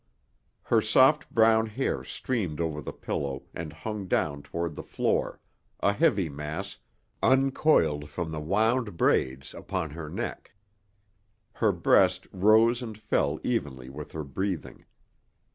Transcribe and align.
Her 0.63 0.81
soft 0.81 1.29
brown 1.31 1.67
hair 1.67 2.03
streamed 2.03 2.59
over 2.59 2.81
the 2.81 2.91
pillow 2.91 3.43
and 3.53 3.71
hung 3.71 4.07
down 4.07 4.41
toward 4.41 4.75
the 4.75 4.81
floor, 4.81 5.39
a 5.79 5.93
heavy 5.93 6.27
mass, 6.27 6.79
uncoiled 7.21 8.09
from 8.09 8.31
the 8.31 8.39
wound 8.41 8.97
braids 8.97 9.53
upon 9.53 9.91
her 9.91 10.09
neck. 10.09 10.53
Her 11.53 11.71
breast 11.71 12.25
rose 12.31 12.81
and 12.81 12.97
fell 12.97 13.39
evenly 13.43 13.91
with 13.91 14.13
her 14.13 14.23
breathing. 14.23 14.85